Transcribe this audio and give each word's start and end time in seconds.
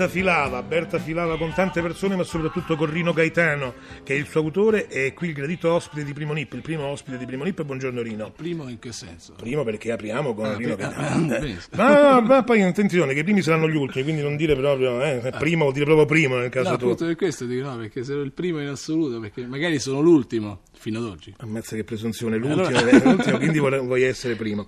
Berta 0.00 0.14
Filava, 0.14 0.62
Berta 0.62 0.98
Filava 0.98 1.36
con 1.36 1.52
tante 1.52 1.82
persone, 1.82 2.16
ma 2.16 2.22
soprattutto 2.22 2.74
con 2.74 2.90
Rino 2.90 3.12
Gaetano, 3.12 3.74
che 4.02 4.14
è 4.14 4.16
il 4.16 4.24
suo 4.26 4.40
autore 4.40 4.88
e 4.88 5.12
qui 5.12 5.28
il 5.28 5.34
gradito 5.34 5.70
ospite 5.74 6.04
di 6.04 6.14
Primo 6.14 6.32
Nip, 6.32 6.54
il 6.54 6.62
primo 6.62 6.86
ospite 6.86 7.18
di 7.18 7.26
Primo 7.26 7.44
Nip. 7.44 7.62
Buongiorno 7.62 8.00
Rino. 8.00 8.32
Primo 8.34 8.66
in 8.70 8.78
che 8.78 8.92
senso? 8.92 9.34
Primo 9.36 9.62
perché 9.62 9.92
apriamo 9.92 10.32
con 10.32 10.46
Ah, 10.46 10.56
Rino 10.56 10.74
per- 10.74 10.88
Gaetano. 10.88 11.34
ah, 11.72 12.12
ma, 12.12 12.20
ma 12.22 12.42
poi 12.44 12.62
attenzione 12.62 13.12
che 13.12 13.20
i 13.20 13.24
primi 13.24 13.42
saranno 13.42 13.68
gli 13.68 13.76
ultimi, 13.76 14.04
quindi 14.04 14.22
non 14.22 14.36
dire 14.36 14.56
proprio 14.56 15.02
eh, 15.02 15.34
primo, 15.38 15.64
vuol 15.64 15.74
dire 15.74 15.84
proprio 15.84 16.06
primo 16.06 16.36
nel 16.38 16.48
caso 16.48 16.70
No, 16.70 16.76
tuo. 16.78 16.86
appunto 16.92 17.04
per 17.04 17.16
questo 17.16 17.44
dico 17.44 17.68
no, 17.68 17.76
perché 17.76 18.00
ero 18.00 18.22
il 18.22 18.32
primo 18.32 18.58
in 18.62 18.68
assoluto, 18.68 19.20
perché 19.20 19.44
magari 19.44 19.78
sono 19.78 20.00
l'ultimo 20.00 20.60
fino 20.80 20.98
ad 20.98 21.04
oggi. 21.04 21.34
Ammazza 21.40 21.76
che 21.76 21.84
presunzione, 21.84 22.38
l'ultimo, 22.38 22.66
Allora- 22.78 22.88
eh, 22.88 23.04
l'ultimo, 23.04 23.36
quindi 23.38 23.58
vuoi, 23.58 24.02
essere 24.02 24.34
primo. 24.34 24.66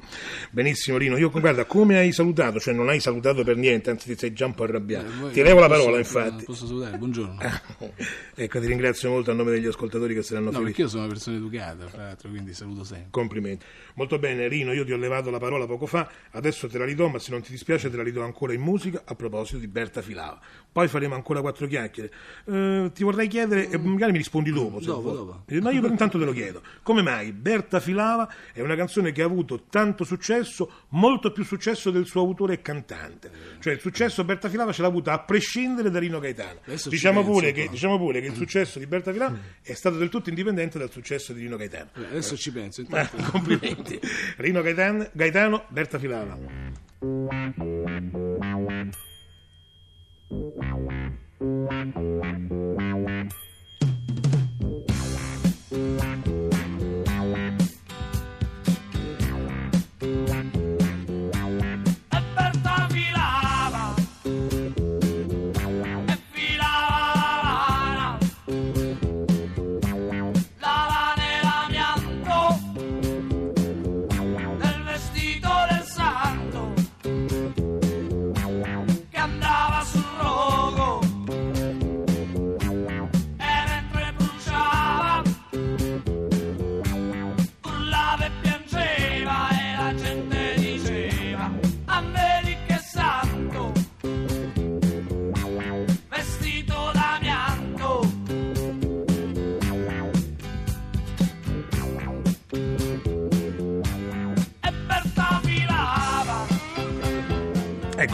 Benissimo 0.50 0.98
Rino, 0.98 1.16
io 1.16 1.30
guarda 1.30 1.64
come 1.64 1.96
hai 1.96 2.12
salutato, 2.12 2.60
cioè 2.60 2.74
non 2.74 2.90
hai 2.90 3.00
salutato 3.00 3.42
per 3.44 3.56
niente, 3.56 3.88
anzi 3.88 4.08
ti 4.12 4.18
sei 4.18 4.34
già 4.34 4.44
un 4.44 4.54
po' 4.54 4.64
arrabbiato. 4.64 5.28
Eh, 5.28 5.32
ti 5.32 5.42
levo 5.42 5.60
la 5.60 5.68
parola 5.68 5.96
infatti. 5.96 6.44
Posso 6.44 6.66
salutare? 6.66 6.98
Buongiorno. 6.98 7.38
ecco, 8.34 8.60
ti 8.60 8.66
ringrazio 8.66 9.08
molto 9.08 9.30
a 9.30 9.34
nome 9.34 9.52
degli 9.52 9.66
ascoltatori 9.66 10.12
che 10.14 10.22
saranno 10.22 10.50
No, 10.50 10.58
felici. 10.58 10.66
perché 10.68 10.82
io 10.82 10.88
sono 10.88 11.02
una 11.04 11.12
persona 11.12 11.36
educata, 11.38 11.86
fra 11.88 12.02
l'altro, 12.02 12.28
quindi 12.28 12.52
saluto 12.52 12.84
sempre. 12.84 13.06
Complimenti. 13.10 13.64
Molto 13.94 14.18
bene, 14.18 14.48
Rino, 14.48 14.72
io 14.74 14.84
ti 14.84 14.92
ho 14.92 14.96
levato 14.98 15.30
la 15.30 15.38
parola 15.38 15.66
poco 15.66 15.86
fa, 15.86 16.08
adesso 16.32 16.68
te 16.68 16.76
la 16.76 16.84
ridò, 16.84 17.08
ma 17.08 17.18
se 17.18 17.30
non 17.30 17.40
ti 17.40 17.50
dispiace 17.52 17.88
te 17.90 17.96
la 17.96 18.02
ridò 18.02 18.22
ancora 18.22 18.52
in 18.52 18.60
musica 18.60 19.02
a 19.06 19.14
proposito 19.14 19.58
di 19.58 19.66
Berta 19.66 20.02
Filava. 20.02 20.38
Poi 20.70 20.88
faremo 20.88 21.14
ancora 21.14 21.40
quattro 21.40 21.66
chiacchiere. 21.66 22.10
Eh, 22.46 22.90
ti 22.94 23.02
vorrei 23.02 23.28
chiedere, 23.28 23.68
e 23.70 23.78
magari 23.78 24.12
mi 24.12 24.18
rispondi 24.18 24.50
dopo. 24.50 24.78
Dopo, 24.80 25.10
dopo. 25.12 25.42
Eh, 25.46 25.60
No, 25.60 25.70
io 25.70 25.80
intanto 26.02 26.18
te 26.18 26.24
lo 26.24 26.32
chiedo. 26.32 26.62
Come 26.82 27.02
mai 27.02 27.32
Berta 27.32 27.80
Filava 27.80 28.28
è 28.52 28.60
una 28.60 28.74
canzone 28.74 29.12
che 29.12 29.22
ha 29.22 29.26
avuto 29.26 29.64
tanto 29.70 30.04
successo, 30.04 30.86
molto 30.90 31.30
più 31.32 31.44
successo 31.44 31.90
del 31.90 32.06
suo 32.06 32.20
autore 32.20 32.54
e 32.54 32.62
cantante? 32.62 33.30
Cioè 33.60 33.74
il 33.74 33.80
successo 33.80 34.24
Berta 34.24 34.48
Filava 34.48 34.72
ce 34.72 34.82
l'ha 34.82 34.88
avuta 34.88 35.12
a 35.12 35.20
prescindere 35.20 35.90
da 35.90 35.98
Rino 35.98 36.18
Gaetano. 36.18 36.60
Diciamo 36.64 37.20
penso 37.20 37.32
pure, 37.32 37.52
che, 37.52 37.68
diciamo 37.68 37.98
pure 37.98 38.20
che 38.20 38.26
il 38.26 38.34
successo 38.34 38.78
di 38.78 38.86
Berta 38.86 39.12
Filava 39.12 39.38
è 39.62 39.74
stato 39.74 39.96
del 39.96 40.08
tutto 40.08 40.28
indipendente 40.28 40.78
dal 40.78 40.90
successo 40.90 41.32
di 41.32 41.42
Rino 41.42 41.56
Gaetano. 41.56 41.90
Eh, 41.94 42.06
Adesso 42.06 42.36
ci 42.36 42.52
penso. 42.52 42.80
Intanto... 42.80 43.16
complimenti. 43.30 44.00
Rino 44.36 44.62
Gaetano, 44.62 45.08
Gaetano, 45.12 45.64
Berta 45.68 45.98
Filava. 45.98 46.38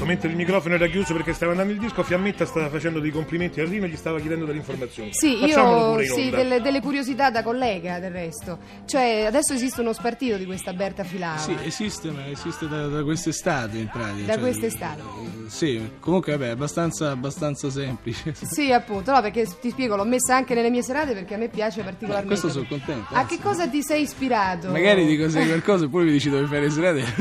Mentre 0.08 0.30
il 0.30 0.36
microfono 0.36 0.74
era 0.74 0.86
chiuso 0.86 1.12
perché 1.12 1.34
stava 1.34 1.52
andando 1.52 1.72
il 1.74 1.78
disco, 1.78 2.02
Fiammetta 2.02 2.46
stava 2.46 2.70
facendo 2.70 2.98
dei 2.98 3.10
complimenti 3.10 3.60
a 3.60 3.64
Rino 3.64 3.84
e 3.84 3.88
gli 3.88 3.96
stava 3.96 4.18
chiedendo 4.20 4.46
delle 4.46 4.56
informazioni. 4.58 5.10
Sì, 5.12 5.36
Facciamolo 5.38 6.00
io 6.00 6.14
sì, 6.14 6.30
delle, 6.30 6.60
delle 6.62 6.80
curiosità 6.80 7.30
da 7.30 7.42
collega 7.42 7.98
del 7.98 8.10
resto. 8.10 8.58
Cioè, 8.86 9.24
adesso 9.26 9.52
esiste 9.52 9.82
uno 9.82 9.92
spartito 9.92 10.36
di 10.38 10.46
questa 10.46 10.72
Berta 10.72 11.04
Filava. 11.04 11.36
Sì, 11.38 11.54
esiste, 11.62 12.10
ma 12.10 12.26
esiste 12.26 12.66
da, 12.66 12.86
da 12.86 13.02
quest'estate 13.02 13.76
in 13.76 13.88
pratica. 13.88 14.24
Da 14.26 14.32
cioè, 14.32 14.40
quest'estate. 14.42 15.00
eh, 15.02 15.48
Sì, 15.50 15.90
comunque 16.00 16.32
vabbè, 16.36 16.48
abbastanza, 16.50 17.10
abbastanza 17.10 17.68
semplice. 17.70 18.34
Sì, 18.48 18.72
appunto, 18.72 19.12
no, 19.12 19.20
perché 19.20 19.46
ti 19.60 19.68
spiego, 19.70 19.94
l'ho 19.94 20.04
messa 20.04 20.34
anche 20.34 20.54
nelle 20.54 20.70
mie 20.70 20.82
serate 20.82 21.12
perché 21.12 21.34
a 21.34 21.36
me 21.36 21.48
piace 21.48 21.82
particolarmente. 21.82 22.28
questo 22.38 22.48
sono 22.48 22.66
contento, 22.68 23.12
A 23.14 23.20
anzi. 23.20 23.36
che 23.36 23.42
cosa 23.42 23.68
ti 23.68 23.82
sei 23.82 24.02
ispirato? 24.02 24.68
Magari 24.70 25.04
dico 25.06 25.28
sai 25.28 25.46
qualcosa 25.48 25.84
e 25.84 25.88
poi 25.88 26.04
mi 26.06 26.12
dici 26.12 26.30
dove 26.30 26.46
fare 26.46 26.60
le 26.62 26.70
serate. 26.70 27.04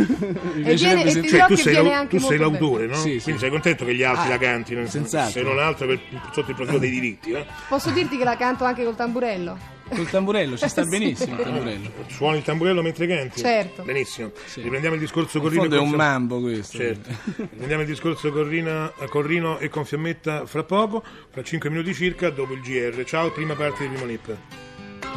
mi 0.55 0.61
piacerebbe 0.63 0.75
viene- 0.75 1.01
e 1.03 1.11
sentire- 1.11 1.21
ti 1.21 1.27
Cioè, 1.37 1.47
tu 1.47 1.55
sei, 1.55 1.73
viene 1.73 1.89
l'au- 1.89 1.99
anche 1.99 2.17
tu 2.17 2.25
sei 2.25 2.37
l'autore, 2.37 2.76
bene. 2.77 2.91
no? 2.93 2.95
Sì, 2.95 3.13
sì. 3.17 3.21
Quindi 3.23 3.41
sei 3.41 3.49
contento 3.49 3.85
che 3.85 3.95
gli 3.95 4.03
altri 4.03 4.25
Ah, 4.25 4.29
la 4.29 4.37
cantino, 4.37 4.85
senz'altro. 4.87 5.31
se 5.41 5.41
non 5.47 5.59
altro 5.59 5.87
per, 5.87 5.99
sotto 6.31 6.49
il 6.51 6.55
profilo 6.55 6.77
dei 6.77 6.89
diritti. 6.89 7.31
eh? 7.31 7.45
Posso 7.67 7.89
dirti 7.91 8.17
che 8.17 8.23
la 8.23 8.37
canto 8.37 8.63
anche 8.63 8.83
col 8.83 8.95
tamburello? 8.95 9.75
Col 9.89 10.09
tamburello, 10.09 10.57
ci 10.57 10.67
sta 10.67 10.83
Sì. 10.87 10.89
benissimo 10.89 11.37
il 11.37 11.43
tamburello. 11.43 11.91
Suoni 12.07 12.37
il 12.37 12.43
tamburello 12.43 12.81
mentre 12.81 13.07
canti? 13.07 13.39
Certo. 13.39 13.83
Benissimo. 13.83 14.31
Sì. 14.45 14.61
Riprendiamo 14.61 14.95
il 14.95 15.01
discorso 15.01 15.39
con 15.39 15.53
In 15.53 15.61
Rino 15.61 15.63
e 15.63 15.67
fondo 15.69 15.75
è 15.75 15.79
con 15.79 15.87
un 15.87 15.93
Fiammetta. 15.93 16.17
mambo 16.19 16.41
questo. 16.41 16.77
Certo. 16.77 17.09
Riprendiamo 17.35 17.81
il 17.83 17.87
discorso 17.87 18.31
con, 18.31 18.47
Rina- 18.49 18.91
con 19.09 19.21
Rino 19.21 19.57
e 19.59 19.69
con 19.69 19.85
Fiammetta 19.85 20.45
fra 20.45 20.63
poco, 20.63 21.03
fra 21.31 21.41
5 21.41 21.69
minuti 21.69 21.93
circa, 21.93 22.29
dopo 22.29 22.53
il 22.53 22.61
GR. 22.61 23.03
Ciao, 23.05 23.31
prima 23.31 23.53
parte 23.55 23.83
di 23.87 23.89
Primo 23.93 24.05
Nip. 24.05 24.35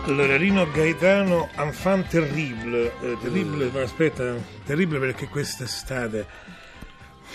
Allora, 0.05 0.37
Rino 0.37 0.67
Gaetano, 0.71 1.49
enfant 1.57 2.07
terrible. 2.09 2.93
Eh, 3.03 3.17
terrible, 3.21 3.71
ma 3.75 3.83
aspetta, 3.83 4.35
terrible 4.65 4.99
perché 4.99 5.27
quest'estate. 5.27 6.27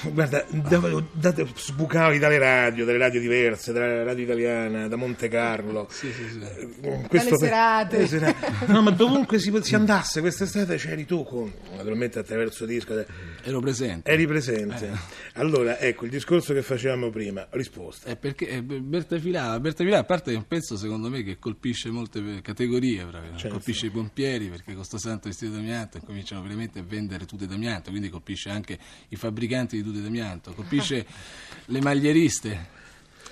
Guarda, 0.03 0.45
da, 0.49 1.31
da, 1.31 1.45
sbucavi 1.55 2.19
dalle 2.19 2.37
radio, 2.37 2.85
dalle 2.85 2.97
radio 2.97 3.19
diverse, 3.19 3.71
dalla 3.71 4.03
radio 4.03 4.23
italiana, 4.23 4.87
da 4.87 4.95
Monte 4.97 5.27
Carlo. 5.29 5.87
Sì, 5.89 6.11
sì, 6.11 6.29
sì. 6.29 6.39
Eh, 6.41 7.07
Dalle 7.09 7.37
serate. 7.37 8.07
serate. 8.07 8.65
No, 8.67 8.81
ma 8.81 8.91
dovunque 8.91 9.39
si, 9.39 9.51
si 9.61 9.73
andasse 9.75 10.19
quest'estate 10.19 10.75
c'eri 10.77 11.05
tu 11.05 11.23
con, 11.23 11.51
naturalmente 11.75 12.19
attraverso 12.19 12.65
disco. 12.65 12.97
eh, 12.99 13.05
Ero 13.43 13.59
presente. 13.61 14.11
Eri 14.11 14.27
presente. 14.27 14.91
Allora, 15.35 15.79
ecco, 15.79 16.05
il 16.05 16.11
discorso 16.11 16.53
che 16.53 16.61
facevamo 16.61 17.09
prima, 17.09 17.47
risposta. 17.51 18.09
Eh, 18.09 18.15
perché 18.15 18.47
eh, 18.47 18.61
Berta 18.61 19.17
Filava, 19.17 19.59
Berta 19.59 19.83
Filava, 19.83 20.01
a 20.01 20.05
parte 20.05 20.31
è 20.33 20.35
un 20.35 20.45
pezzo 20.47 20.77
secondo 20.77 21.09
me 21.09 21.23
che 21.23 21.37
colpisce 21.39 21.89
molte 21.89 22.19
eh, 22.19 22.41
categorie, 22.41 23.05
proprio. 23.05 23.31
Certo. 23.35 23.49
colpisce 23.49 23.87
i 23.87 23.89
pompieri 23.89 24.47
perché 24.49 24.73
con 24.73 24.83
sto 24.83 24.97
santo 24.97 25.29
vestito 25.29 25.53
d'amianto 25.53 25.99
cominciano 26.05 26.41
veramente 26.41 26.79
a 26.79 26.83
vendere 26.83 27.25
tute 27.25 27.47
d'amianto, 27.47 27.89
quindi 27.89 28.09
colpisce 28.09 28.49
anche 28.49 28.77
i 29.09 29.15
fabbricanti 29.15 29.77
di 29.77 29.83
tute 29.85 30.01
d'amianto, 30.01 30.51
colpisce 30.53 31.05
le 31.65 31.81
maglieriste. 31.81 32.73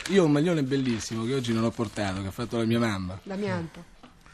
Io 0.10 0.24
ho 0.24 0.26
un 0.26 0.32
maglione 0.32 0.64
bellissimo 0.64 1.24
che 1.26 1.34
oggi 1.34 1.54
non 1.54 1.64
ho 1.64 1.70
portato, 1.72 2.22
che 2.22 2.28
ha 2.28 2.32
fatto 2.32 2.58
la 2.58 2.66
mia 2.66 2.80
mamma. 2.80 3.20
L'amianto. 3.24 3.92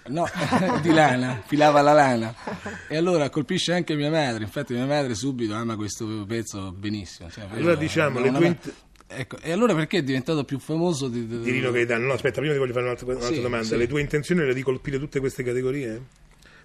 No, 0.08 0.26
di 0.82 0.90
lana, 0.92 1.42
filava 1.46 1.82
la 1.82 1.94
lana. 1.94 2.34
E 2.90 2.98
allora 2.98 3.30
colpisce 3.30 3.74
anche 3.74 3.94
mia 3.96 4.10
madre, 4.10 4.44
infatti 4.44 4.74
mia 4.74 4.86
madre 4.86 5.14
subito 5.14 5.54
ama 5.54 5.76
questo 5.76 6.26
pezzo 6.28 6.72
benissimo. 6.72 7.30
Cioè, 7.30 7.46
Allora, 7.52 7.74
io- 7.74 7.78
diciamo, 7.78 8.20
le 8.20 8.32
tue 8.32 8.46
int- 8.48 8.74
Ecco, 9.12 9.38
e 9.40 9.52
allora 9.52 9.74
perché 9.74 9.98
è 10.00 10.04
diventato 10.04 10.44
più 10.44 10.60
famoso 10.60 11.08
di, 11.08 11.26
di- 11.28 11.40
Di 11.42 11.50
Rino 11.52 11.72
Gaetano. 11.72 12.06
No, 12.08 12.14
aspetta, 12.14 12.40
prima 12.40 12.54
ti 12.54 12.60
voglio 12.60 12.74
fare 12.74 12.86
un'altra, 12.86 13.06
un'altra 13.08 13.34
Sì, 13.34 13.42
domanda. 13.42 13.66
sì. 13.66 13.78
Le 13.78 13.88
tue 13.88 14.02
intenzioni 14.02 14.42
erano 14.42 14.56
di 14.56 14.62
colpire 14.64 15.00
tutte 15.00 15.20
queste 15.20 15.44
categorie? 15.44 16.02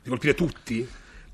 Di 0.02 0.08
colpire 0.10 0.34
tutti? 0.34 0.86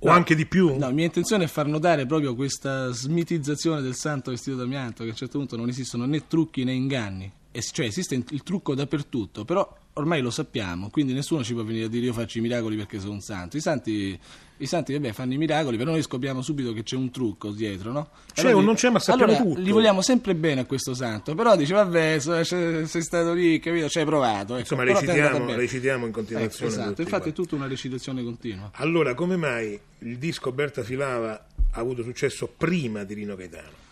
O 0.02 0.08
anche 0.08 0.34
di 0.34 0.46
più? 0.46 0.78
No, 0.78 0.90
mia 0.92 1.04
intenzione 1.04 1.44
è 1.44 1.46
far 1.46 1.66
notare 1.66 2.06
proprio 2.06 2.34
questa 2.34 2.90
smitizzazione 2.90 3.82
del 3.82 3.94
santo 3.94 4.30
vestito 4.30 4.56
d'amianto, 4.56 5.02
che 5.02 5.10
a 5.10 5.12
un 5.12 5.16
certo 5.16 5.38
punto 5.38 5.56
non 5.56 5.68
esistono 5.68 6.06
né 6.06 6.26
trucchi 6.26 6.64
né 6.64 6.72
inganni. 6.72 7.30
E, 7.52 7.60
cioè 7.60 7.86
esiste 7.86 8.14
il 8.14 8.42
trucco 8.42 8.74
dappertutto, 8.74 9.44
però 9.44 9.76
ormai 10.00 10.20
lo 10.20 10.30
sappiamo, 10.30 10.90
quindi 10.90 11.12
nessuno 11.12 11.44
ci 11.44 11.54
può 11.54 11.62
venire 11.62 11.84
a 11.86 11.88
dire 11.88 12.06
io 12.06 12.12
faccio 12.12 12.38
i 12.38 12.40
miracoli 12.40 12.76
perché 12.76 12.98
sono 12.98 13.12
un 13.12 13.20
santo. 13.20 13.56
I 13.56 13.60
santi, 13.60 14.18
i 14.58 14.66
santi 14.66 14.92
vabbè, 14.92 15.12
fanno 15.12 15.32
i 15.32 15.36
miracoli, 15.38 15.76
però 15.76 15.92
noi 15.92 16.02
scopriamo 16.02 16.42
subito 16.42 16.72
che 16.72 16.82
c'è 16.82 16.96
un 16.96 17.10
trucco 17.10 17.50
dietro, 17.50 17.92
no? 17.92 18.08
C'è 18.32 18.42
Allora 18.42 18.56
o 18.56 18.60
non 18.60 18.74
c'è, 18.74 18.90
ma 18.90 18.98
sappiamo 18.98 19.32
allora, 19.32 19.44
tutto. 19.48 19.60
Gli 19.60 19.70
vogliamo 19.72 20.02
sempre 20.02 20.34
bene 20.34 20.60
a 20.62 20.64
questo 20.64 20.94
santo, 20.94 21.34
però 21.34 21.56
dice 21.56 21.72
vabbè, 21.74 22.18
sei 22.18 23.02
stato 23.02 23.32
lì, 23.32 23.58
capito? 23.60 23.88
Ci 23.88 23.98
hai 24.00 24.04
provato. 24.04 24.52
Ecco, 24.54 24.58
Insomma, 24.60 24.82
è 24.82 24.86
recitiamo, 24.86 25.54
recitiamo 25.54 25.98
in 26.04 26.08
Ecco, 26.10 26.18
continuazione. 26.18 26.70
esatto, 26.72 26.88
tutti 26.88 27.02
infatti 27.02 27.28
è 27.28 27.32
qua. 27.32 27.42
tutta 27.42 27.54
una 27.54 27.66
recitazione 27.68 28.22
continua. 28.22 28.70
Allora, 28.74 29.14
come 29.14 29.36
mai 29.36 29.78
il 30.00 30.18
disco 30.18 30.52
Berta 30.52 30.82
Filava 30.82 31.32
ha 31.72 31.80
avuto 31.80 32.02
successo 32.02 32.48
prima 32.54 33.04
di 33.04 33.14
Rino 33.14 33.36
Gaetano? 33.36 33.88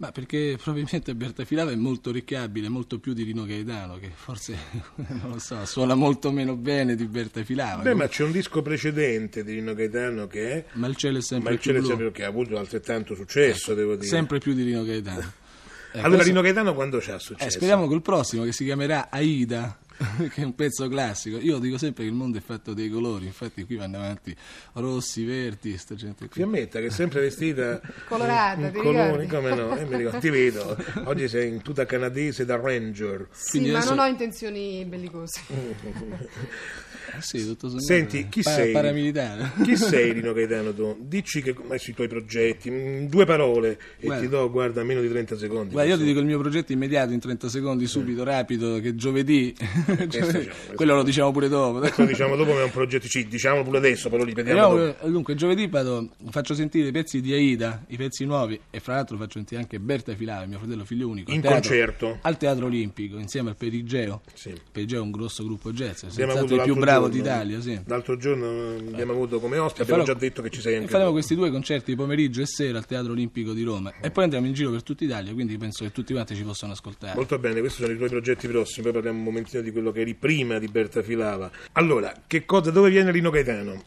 Ma 0.00 0.12
perché 0.12 0.56
probabilmente 0.56 1.14
Berta 1.14 1.44
Filava 1.44 1.72
è 1.72 1.74
molto 1.74 2.08
orecchiabile, 2.08 2.70
molto 2.70 2.98
più 2.98 3.12
di 3.12 3.22
Rino 3.22 3.44
Gaetano, 3.44 3.98
che 3.98 4.10
forse, 4.14 4.56
non 4.96 5.32
lo 5.32 5.38
so, 5.38 5.62
suona 5.66 5.94
molto 5.94 6.30
meno 6.32 6.56
bene 6.56 6.94
di 6.94 7.04
Berta 7.04 7.44
Filava. 7.44 7.82
Beh, 7.82 7.92
ma 7.92 8.08
c'è 8.08 8.24
un 8.24 8.32
disco 8.32 8.62
precedente 8.62 9.44
di 9.44 9.52
Rino 9.52 9.74
Gaetano 9.74 10.26
che 10.26 10.52
è 10.52 10.64
Ma 10.72 10.86
il 10.86 10.96
cielo 10.96 11.18
è 11.18 11.20
sempre 11.20 11.50
Ma 11.50 11.54
il 11.54 11.60
più 11.60 11.70
cielo 11.72 11.76
è 11.76 11.86
blu. 11.86 11.90
sempre 11.90 12.12
che 12.12 12.24
ha 12.24 12.28
avuto 12.28 12.56
altrettanto 12.56 13.14
successo, 13.14 13.74
devo 13.74 13.94
dire. 13.96 14.06
Sempre 14.06 14.38
più 14.38 14.54
di 14.54 14.62
Rino 14.62 14.82
Gaetano. 14.84 15.32
Eh, 15.92 15.98
allora, 15.98 16.22
questo- 16.22 16.28
Rino 16.28 16.40
Gaetano 16.42 16.72
quando 16.72 16.98
c'ha 17.00 17.16
Eh, 17.16 17.18
successo? 17.18 17.50
speriamo 17.50 17.88
col 17.88 18.00
prossimo 18.00 18.44
che 18.44 18.52
si 18.52 18.62
chiamerà 18.64 19.10
Aida, 19.10 19.76
che 20.32 20.40
è 20.42 20.44
un 20.44 20.54
pezzo 20.54 20.88
classico. 20.88 21.38
Io 21.38 21.58
dico 21.58 21.76
sempre 21.78 22.04
che 22.04 22.08
il 22.10 22.14
mondo 22.16 22.38
è 22.38 22.40
fatto 22.40 22.72
dei 22.72 22.88
colori, 22.88 23.26
infatti 23.26 23.64
qui 23.64 23.76
vanno 23.76 23.96
avanti 23.98 24.34
rossi, 24.74 25.24
verdi, 25.24 25.76
sta 25.76 25.94
gente 25.94 26.26
qui. 26.26 26.40
Fiammetta 26.42 26.80
che 26.80 26.86
è 26.86 26.90
sempre 26.90 27.20
vestita 27.20 27.80
Colorata, 28.08 28.66
in 28.68 28.72
colori, 28.72 29.26
come 29.26 29.54
no? 29.54 29.76
Eh, 29.76 29.84
mi 29.84 29.96
ricordo, 29.96 30.18
ti 30.18 30.30
vedo. 30.30 30.76
Oggi 31.04 31.28
sei 31.28 31.48
in 31.48 31.62
tuta 31.62 31.84
canadese 31.86 32.44
da 32.44 32.56
Ranger. 32.56 33.28
Sì, 33.32 33.50
Quindi 33.50 33.70
ma 33.70 33.78
adesso- 33.78 33.94
non 33.94 34.04
ho 34.04 34.08
intenzioni 34.08 34.84
bellicose. 34.86 35.40
Eh 35.48 37.20
sì, 37.20 37.44
tutto 37.44 37.66
sommato, 37.68 37.86
Senti, 37.86 38.28
chi 38.28 38.42
pa- 38.42 38.50
sei? 38.50 38.72
Paramilitare. 38.72 39.50
Chi 39.62 39.76
sei 39.76 40.12
Rino 40.12 40.32
Gaetano 40.32 40.72
tu? 40.72 40.96
Dici 41.00 41.42
che 41.42 41.52
come 41.52 41.78
sui 41.78 41.92
tuoi 41.94 42.08
progetti, 42.08 42.68
in 42.68 43.08
due 43.08 43.24
parole 43.26 43.78
e 43.98 44.06
Guarda. 44.06 44.22
ti 44.24 44.28
do, 44.30 44.50
guarda, 44.50 44.82
meno 44.84 45.00
di 45.00 45.08
30 45.08 45.36
secondi. 45.36 45.72
Guarda, 45.72 45.90
io 45.90 45.98
ti 45.98 46.04
dico 46.04 46.20
il 46.20 46.26
mio 46.26 46.38
progetto 46.38 46.72
immediato 46.72 47.12
in 47.12 47.18
30 47.20 47.48
secondi, 47.48 47.86
subito, 47.86 48.22
rapido, 48.24 48.78
che 48.80 48.94
giovedì, 48.94 49.54
diciamo, 49.96 50.30
questo- 50.30 50.74
quello 50.74 50.94
lo 50.96 51.02
diciamo 51.02 51.30
pure 51.32 51.48
dopo. 51.48 51.78
Questo 51.80 52.04
diciamo 52.04 52.36
dopo 52.36 52.52
che 52.52 52.60
è 52.60 52.64
un 52.64 52.70
progetto, 52.70 53.06
sì, 53.08 53.26
diciamo 53.26 53.62
pure 53.62 53.78
adesso, 53.78 54.08
lo 54.08 54.24
ripetiamo 54.24 54.60
Andiamo, 54.60 54.86
dopo. 54.86 55.06
eh, 55.06 55.10
dunque, 55.10 55.34
giovedì 55.34 55.66
vado, 55.68 56.08
faccio 56.30 56.54
sentire 56.54 56.88
i 56.88 56.92
pezzi 56.92 57.20
di 57.20 57.32
Aida, 57.32 57.84
i 57.88 57.96
pezzi 57.96 58.24
nuovi, 58.24 58.58
e 58.70 58.80
fra 58.80 58.94
l'altro 58.94 59.16
faccio 59.16 59.32
sentire 59.38 59.60
anche 59.60 59.78
Berta 59.80 60.14
Filave, 60.14 60.46
mio 60.46 60.58
fratello 60.58 60.84
figlio 60.84 61.08
unico. 61.08 61.30
In 61.30 61.40
teatro- 61.40 61.60
concerto. 61.60 62.18
Al 62.22 62.36
Teatro 62.36 62.66
Olimpico, 62.66 63.18
insieme 63.18 63.50
al 63.50 63.56
Perigeo. 63.56 64.20
Sì. 64.34 64.52
Perigeo 64.70 64.98
è 65.00 65.02
un 65.02 65.10
grosso 65.10 65.44
gruppo 65.44 65.72
jazz, 65.72 66.02
avuto 66.18 66.54
il 66.54 66.62
più 66.62 66.74
bravo 66.76 67.08
giorno- 67.08 67.22
d'Italia, 67.22 67.60
sì. 67.60 67.80
L'altro 67.86 68.16
giorno 68.16 68.46
eh, 68.46 68.76
abbiamo 68.92 69.12
avuto 69.12 69.40
come 69.40 69.58
ospite, 69.58 69.82
abbiamo 69.82 70.02
farò- 70.04 70.14
già 70.14 70.18
detto 70.18 70.42
che 70.42 70.50
ci 70.50 70.60
sei 70.60 70.76
anche 70.76 70.88
faremo 70.88 71.10
questi 71.12 71.34
due 71.34 71.50
concerti 71.50 71.94
pomeriggio 71.94 72.40
e 72.42 72.46
sera 72.46 72.78
al 72.78 72.86
Teatro 72.86 73.12
Olimpico 73.12 73.52
di 73.52 73.62
Roma 73.62 73.92
e 74.00 74.10
poi 74.10 74.24
andremo 74.24 74.46
in 74.46 74.52
giro 74.52 74.70
per 74.70 74.82
tutta 74.82 75.04
Italia, 75.04 75.32
quindi 75.32 75.56
penso 75.56 75.84
che 75.84 75.92
tutti 75.92 76.12
quanti 76.12 76.34
ci 76.34 76.42
possano 76.42 76.72
ascoltare. 76.72 77.14
Molto 77.14 77.38
bene, 77.38 77.60
questi 77.60 77.82
sono 77.82 77.92
i 77.92 77.96
tuoi 77.96 78.08
progetti 78.08 78.48
prossimi, 78.48 78.82
poi 78.84 78.92
parliamo 78.94 79.18
un 79.18 79.24
momentino 79.24 79.62
di 79.62 79.70
quello 79.80 79.92
che 79.92 80.00
eri 80.00 80.14
prima 80.14 80.58
di 80.58 80.68
Berta 80.68 81.02
Filava. 81.02 81.50
Allora, 81.72 82.12
che 82.26 82.44
cosa, 82.44 82.70
dove 82.70 82.90
viene 82.90 83.10
Rino 83.10 83.30
Gaetano? 83.30 83.82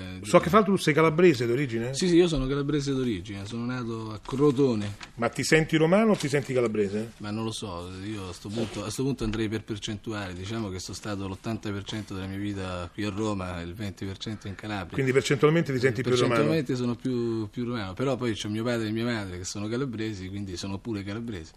Eh, 0.00 0.18
So 0.22 0.38
che 0.38 0.48
fa 0.50 0.62
tu 0.62 0.76
sei 0.76 0.94
calabrese 0.94 1.46
d'origine? 1.46 1.94
Sì, 1.94 2.08
sì, 2.08 2.16
io 2.16 2.28
sono 2.28 2.46
calabrese 2.46 2.92
d'origine, 2.92 3.46
sono 3.46 3.64
nato 3.64 4.12
a 4.12 4.20
Crotone, 4.24 4.94
Ma 5.16 5.28
ti 5.28 5.42
senti 5.44 5.76
romano 5.76 6.12
o 6.12 6.16
ti 6.16 6.28
senti 6.28 6.52
calabrese? 6.52 7.12
ma 7.18 7.30
non 7.30 7.44
lo 7.44 7.52
so, 7.52 7.90
io 8.04 8.28
a 8.28 8.32
sto 8.32 8.48
punto, 8.48 8.86
punto 8.94 9.24
andrei 9.24 9.48
per 9.48 9.62
percentuale, 9.62 10.34
diciamo 10.34 10.68
che 10.68 10.78
sono 10.78 10.96
stato 10.96 11.26
l'80% 11.28 12.12
della 12.14 12.26
mia 12.26 12.38
vita 12.38 12.88
qui 12.92 13.04
a 13.04 13.10
Roma 13.10 13.60
e 13.60 13.64
il 13.64 13.74
20% 13.78 14.46
in 14.46 14.54
Calabria. 14.54 14.92
Quindi 14.92 15.12
percentualmente 15.12 15.72
ti 15.72 15.78
senti 15.80 16.02
più 16.02 16.10
romano? 16.12 16.28
Percentualmente 16.28 16.76
sono 16.76 16.94
più, 16.94 17.48
più 17.50 17.64
romano, 17.64 17.94
però 17.94 18.16
poi 18.16 18.34
c'ho 18.34 18.48
mio 18.48 18.64
padre 18.64 18.88
e 18.88 18.90
mia 18.90 19.04
madre 19.04 19.38
che 19.38 19.44
sono 19.44 19.68
calabresi, 19.68 20.28
quindi 20.28 20.56
sono 20.56 20.78
pure 20.78 21.02
calabresi. 21.02 21.50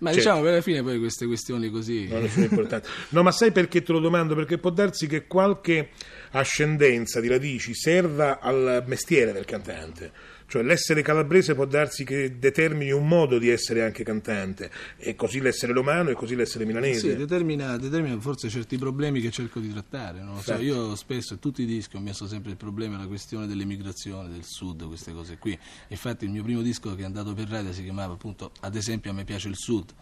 Ma 0.00 0.10
Certo. 0.10 0.16
diciamo 0.16 0.40
per 0.42 0.52
alla 0.52 0.60
fine 0.62 0.82
poi 0.82 0.98
queste 0.98 1.26
questioni 1.26 1.70
così... 1.70 2.08
Non 2.08 2.28
sono 2.28 2.44
importanti. 2.46 2.88
No, 3.10 3.22
ma 3.22 3.30
sai 3.30 3.52
perché 3.52 3.82
te 3.82 3.92
lo 3.92 4.00
domando? 4.00 4.34
Perché 4.34 4.58
può 4.58 4.70
darsi 4.70 5.06
che 5.06 5.26
qualche 5.26 5.90
ascendenza 6.30 7.20
di 7.20 7.28
radici 7.28 7.74
serva 7.86 8.40
al 8.40 8.82
mestiere 8.88 9.30
del 9.30 9.44
cantante. 9.44 10.34
Cioè 10.48 10.62
l'essere 10.64 11.02
calabrese 11.02 11.54
può 11.54 11.66
darsi 11.66 12.04
che 12.04 12.36
determini 12.36 12.90
un 12.90 13.06
modo 13.06 13.38
di 13.38 13.48
essere 13.48 13.84
anche 13.84 14.02
cantante, 14.02 14.70
e 14.96 15.14
così 15.14 15.40
l'essere 15.40 15.72
romano 15.72 16.10
e 16.10 16.14
così 16.14 16.34
l'essere 16.34 16.64
milanese. 16.64 17.10
Sì, 17.10 17.16
determina, 17.16 17.76
determina 17.76 18.18
forse 18.18 18.48
certi 18.48 18.76
problemi 18.76 19.20
che 19.20 19.30
cerco 19.30 19.60
di 19.60 19.70
trattare. 19.72 20.20
Lo 20.20 20.34
so. 20.36 20.42
Certo. 20.42 20.62
Io 20.62 20.96
spesso 20.96 21.34
in 21.34 21.38
tutti 21.38 21.62
i 21.62 21.64
dischi 21.66 21.94
ho 21.94 22.00
messo 22.00 22.26
sempre 22.26 22.50
il 22.50 22.56
problema, 22.56 22.96
la 22.98 23.06
questione 23.06 23.46
dell'emigrazione, 23.46 24.30
del 24.30 24.44
sud, 24.44 24.84
queste 24.86 25.12
cose 25.12 25.38
qui. 25.38 25.56
Infatti 25.88 26.24
il 26.24 26.32
mio 26.32 26.42
primo 26.42 26.62
disco 26.62 26.92
che 26.96 27.02
è 27.02 27.04
andato 27.04 27.34
per 27.34 27.48
radio 27.48 27.72
si 27.72 27.84
chiamava 27.84 28.14
appunto 28.14 28.50
Ad 28.60 28.74
esempio 28.74 29.12
a 29.12 29.14
me 29.14 29.22
piace 29.22 29.46
il 29.46 29.56
sud. 29.56 29.92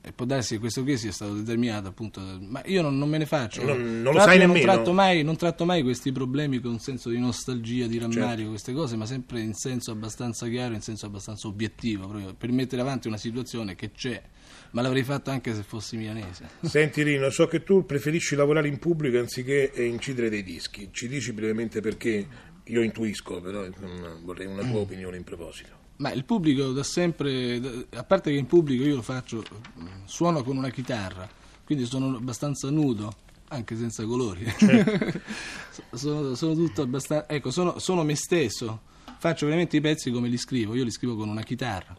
E 0.00 0.12
può 0.12 0.24
darsi 0.26 0.54
che 0.54 0.60
questo 0.60 0.82
qui 0.84 0.96
sia 0.96 1.10
stato 1.10 1.34
determinato 1.34 1.88
appunto, 1.88 2.20
ma 2.40 2.62
io 2.66 2.82
non, 2.82 2.96
non 2.96 3.08
me 3.08 3.18
ne 3.18 3.26
faccio. 3.26 3.64
Non- 3.64 4.00
non 4.02 4.14
lo 4.14 4.20
sai 4.20 4.38
nemmeno. 4.38 4.64
Non 4.64 4.74
tratto, 4.74 4.92
mai, 4.92 5.22
non 5.24 5.36
tratto 5.36 5.64
mai 5.64 5.82
questi 5.82 6.12
problemi 6.12 6.60
con 6.60 6.72
un 6.72 6.78
senso 6.78 7.10
di 7.10 7.18
nostalgia, 7.18 7.86
di 7.86 7.98
rammarico, 7.98 8.26
Certo. 8.36 8.48
queste 8.50 8.72
cose, 8.72 8.96
ma 8.96 9.06
sempre 9.06 9.40
in 9.40 9.54
senso 9.54 9.90
abbastanza 9.90 10.46
chiaro, 10.48 10.74
in 10.74 10.82
senso 10.82 11.06
abbastanza 11.06 11.48
obiettivo, 11.48 12.06
proprio 12.06 12.34
per 12.34 12.52
mettere 12.52 12.80
avanti 12.82 13.08
una 13.08 13.16
situazione 13.16 13.74
che 13.74 13.90
c'è, 13.90 14.22
ma 14.70 14.82
l'avrei 14.82 15.02
fatto 15.02 15.30
anche 15.30 15.52
se 15.54 15.62
fossi 15.62 15.96
milanese. 15.96 16.48
Senti 16.62 17.02
Rino, 17.02 17.28
so 17.30 17.46
che 17.48 17.62
tu 17.64 17.84
preferisci 17.84 18.36
lavorare 18.36 18.68
in 18.68 18.78
pubblico 18.78 19.18
anziché 19.18 19.72
incidere 19.76 20.28
dei 20.30 20.44
dischi. 20.44 20.90
Ci 20.92 21.08
dici 21.08 21.32
brevemente 21.32 21.80
perché? 21.80 22.26
Io 22.68 22.82
intuisco, 22.82 23.40
però 23.40 23.64
vorrei 24.22 24.46
una 24.46 24.62
Mm. 24.64 24.70
tua 24.70 24.80
opinione 24.80 25.16
in 25.16 25.24
proposito. 25.24 25.74
Ma 25.98 26.12
il 26.12 26.24
pubblico 26.24 26.72
da 26.72 26.82
sempre, 26.82 27.86
a 27.94 28.04
parte 28.04 28.30
che 28.30 28.36
in 28.36 28.46
pubblico 28.46 28.84
io 28.84 28.96
lo 28.96 29.02
faccio, 29.02 29.42
suono 30.04 30.42
con 30.42 30.56
una 30.56 30.68
chitarra, 30.68 31.28
quindi 31.64 31.86
sono 31.86 32.16
abbastanza 32.16 32.68
nudo, 32.70 33.14
anche 33.48 33.76
senza 33.76 34.04
colori. 34.04 34.44
sono, 35.92 36.34
sono 36.34 36.54
tutto 36.54 36.82
abbastanza, 36.82 37.28
ecco, 37.28 37.50
sono, 37.50 37.78
sono 37.78 38.02
me 38.02 38.14
stesso, 38.14 38.80
faccio 39.18 39.46
veramente 39.46 39.76
i 39.78 39.80
pezzi 39.80 40.10
come 40.10 40.28
li 40.28 40.36
scrivo, 40.36 40.74
io 40.74 40.84
li 40.84 40.90
scrivo 40.90 41.16
con 41.16 41.28
una 41.28 41.42
chitarra. 41.42 41.96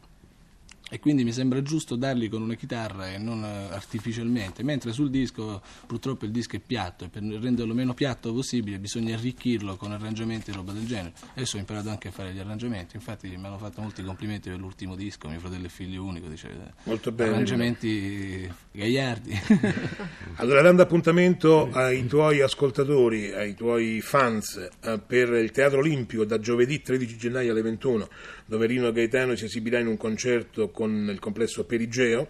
E 0.90 1.00
quindi 1.00 1.26
mi 1.26 1.34
sembra 1.34 1.62
giusto 1.62 1.96
darli 1.98 2.30
con 2.30 2.42
una 2.42 2.54
chitarra 2.54 3.12
e 3.12 3.18
non 3.18 3.44
eh, 3.44 3.74
artificialmente, 3.74 4.64
mentre 4.64 4.94
sul 4.94 5.10
disco 5.10 5.62
purtroppo 5.86 6.24
il 6.24 6.32
disco 6.32 6.56
è 6.56 6.60
piatto 6.60 7.04
e 7.04 7.10
per 7.10 7.24
renderlo 7.24 7.74
meno 7.74 7.94
piatto 7.94 8.34
possibile 8.34 8.80
bisogna 8.80 9.16
arricchirlo 9.16 9.76
con 9.76 9.92
arrangiamenti 9.92 10.52
e 10.52 10.54
roba 10.54 10.72
del 10.72 10.86
genere. 10.86 11.14
Adesso 11.34 11.58
ho 11.58 11.60
imparato 11.60 11.90
anche 11.90 12.08
a 12.08 12.12
fare 12.12 12.32
gli 12.32 12.40
arrangiamenti, 12.40 12.96
infatti 12.96 13.28
mi 13.28 13.46
hanno 13.46 13.58
fatto 13.58 13.82
molti 13.82 14.02
complimenti 14.02 14.50
per 14.50 14.60
l'ultimo 14.60 14.96
disco, 14.96 15.28
mio 15.28 15.40
fratello 15.40 15.66
è 15.66 15.70
figlio 15.70 16.04
unico, 16.04 16.28
dice 16.28 16.50
eh, 16.50 16.72
Molto 16.84 17.12
bene. 17.12 17.32
arrangiamenti 17.32 18.50
gagliardi. 18.72 19.40
Allora, 20.40 20.62
dando 20.62 20.84
appuntamento 20.84 21.70
ai 21.72 22.06
tuoi 22.06 22.42
ascoltatori, 22.42 23.34
ai 23.34 23.56
tuoi 23.56 24.02
fans 24.02 24.70
eh, 24.82 25.00
per 25.00 25.30
il 25.34 25.50
Teatro 25.52 25.80
Olimpico 25.80 26.26
da 26.26 26.40
giovedì 26.40 26.82
13 26.82 27.18
gennaio 27.18 27.52
alle 27.52 27.64
21, 27.64 28.08
dove 28.48 28.66
Rino 28.66 28.92
Gaetano 28.92 29.36
si 29.36 29.46
esibirà 29.46 29.78
in 29.80 29.86
un 29.88 29.98
concerto 29.98 30.72
con 30.72 31.10
il 31.12 31.20
complesso 31.20 31.64
Perigeo. 31.66 32.30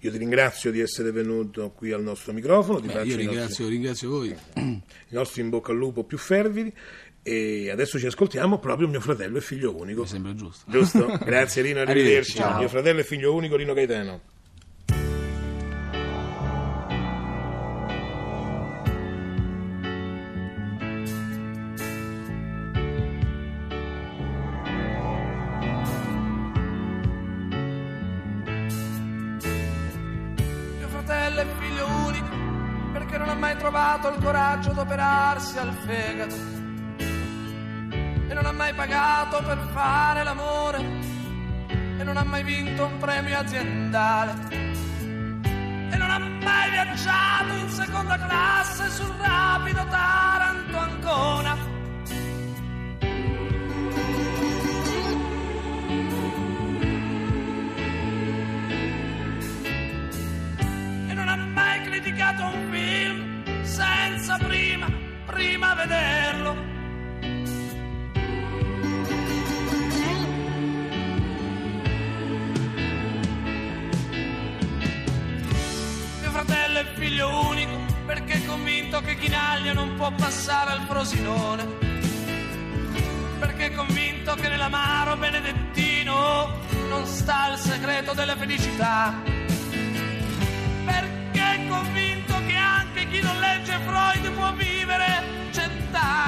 Io 0.00 0.10
ti 0.10 0.18
ringrazio 0.18 0.70
di 0.70 0.80
essere 0.80 1.10
venuto 1.12 1.70
qui 1.70 1.92
al 1.92 2.02
nostro 2.02 2.32
microfono, 2.32 2.80
ti 2.80 2.86
Beh, 2.86 2.92
io 2.92 2.98
i 2.98 3.04
nostri- 3.06 3.16
ringrazio, 3.26 3.68
ringrazio 3.68 4.08
voi. 4.10 4.36
i 4.54 4.82
nostri 5.10 5.42
in 5.42 5.48
bocca 5.50 5.72
al 5.72 5.78
lupo 5.78 6.04
più 6.04 6.18
fervidi 6.18 6.72
e 7.22 7.68
adesso 7.70 7.98
ci 7.98 8.06
ascoltiamo 8.06 8.58
proprio 8.58 8.86
mio 8.88 9.00
fratello 9.00 9.38
e 9.38 9.40
figlio 9.40 9.76
unico. 9.76 10.02
Mi 10.02 10.06
sembra 10.08 10.34
giusto. 10.34 10.70
Giusto? 10.70 11.06
Grazie 11.24 11.62
Rino, 11.62 11.80
arrivederci. 11.80 12.38
Arrivederci. 12.38 12.58
Mio 12.58 12.68
fratello 12.68 13.00
e 13.00 13.04
figlio 13.04 13.34
unico 13.34 13.56
Rino 13.56 13.74
Gaetano. 13.74 14.20
Fratello 31.08 31.40
è 31.40 31.46
figlio 31.58 31.86
unico 32.04 32.36
perché 32.92 33.16
non 33.16 33.30
ha 33.30 33.34
mai 33.34 33.56
trovato 33.56 34.08
il 34.08 34.22
coraggio 34.22 34.72
d'operarsi 34.72 35.56
al 35.56 35.72
fegato. 35.72 36.34
E 36.98 38.34
non 38.34 38.44
ha 38.44 38.52
mai 38.52 38.74
pagato 38.74 39.42
per 39.42 39.58
fare 39.72 40.22
l'amore. 40.22 40.78
E 41.70 42.04
non 42.04 42.18
ha 42.18 42.24
mai 42.24 42.42
vinto 42.42 42.84
un 42.84 42.98
premio 42.98 43.38
aziendale. 43.38 44.34
E 44.50 45.96
non 45.96 46.10
ha 46.10 46.18
mai 46.18 46.70
viaggiato 46.72 47.54
in 47.54 47.68
seconda 47.70 48.18
classe 48.18 48.90
sul 48.90 49.14
rapido 49.18 49.86
Taranto-Ancona. 49.86 51.56
e 51.56 51.67
fratello 76.44 76.78
è 76.78 76.84
figlio 76.94 77.48
unico 77.48 77.84
perché 78.06 78.34
è 78.34 78.44
convinto 78.46 79.00
che 79.00 79.16
Chinaglia 79.16 79.72
non 79.72 79.96
può 79.96 80.12
passare 80.12 80.70
al 80.70 80.82
Frosinone. 80.86 81.66
Perché 83.40 83.66
è 83.66 83.72
convinto 83.72 84.34
che 84.34 84.48
nell'amaro 84.48 85.16
benedettino 85.16 86.60
non 86.88 87.04
sta 87.06 87.52
il 87.52 87.58
segreto 87.58 88.12
della 88.12 88.36
felicità 88.36 89.14
perché 90.84 91.40
è 91.40 91.66
convinto 91.68 92.34
che 92.46 92.54
anche 92.54 93.08
chi 93.08 93.20
non 93.20 93.38
legge 93.40 93.78
Freud 93.84 94.30
può 94.32 94.52
vivere 94.52 95.50
cent'anni. 95.50 96.27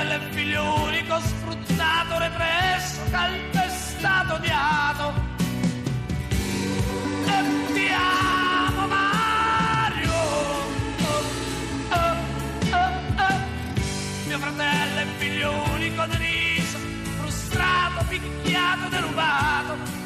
Fratello 0.00 0.24
è 0.24 0.30
figlio 0.30 0.82
unico, 0.84 1.20
sfruttato, 1.20 2.18
represso, 2.18 3.00
calpestato, 3.10 4.34
odiato. 4.34 5.12
E 7.26 7.72
ti 7.74 7.86
amo 7.92 8.86
Mario. 8.86 10.10
Oh, 10.10 11.16
oh, 11.90 12.14
oh, 12.70 12.92
oh. 13.18 13.40
Mio 14.24 14.38
fratello 14.38 15.00
è 15.00 15.06
figlio 15.18 15.52
unico, 15.74 16.06
deriso, 16.06 16.78
frustrato, 17.18 18.02
picchiato, 18.08 18.88
derubato. 18.88 19.99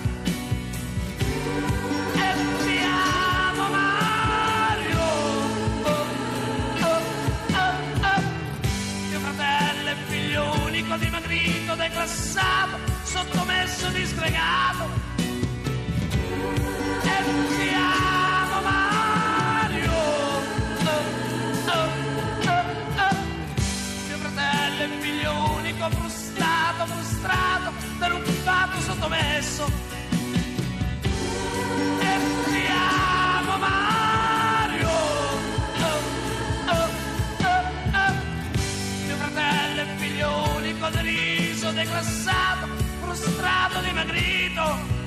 Unico, 25.84 25.90
frustrato, 25.90 26.86
frustrato, 26.86 27.72
derubato, 27.98 28.80
sottomesso. 28.80 29.70
E 32.00 32.18
ti 32.44 32.66
amo 32.68 33.58
Mario. 33.58 34.88
Oh, 34.88 35.38
oh, 36.68 36.88
oh, 37.42 37.60
oh. 37.92 38.14
Mio 39.06 39.16
fratello 39.16 39.80
è 39.80 39.86
figlio 39.96 40.56
unico, 40.56 40.88
deriso, 40.88 41.70
declassato, 41.72 42.66
frustrato, 43.00 43.80
dimagrito. 43.80 45.03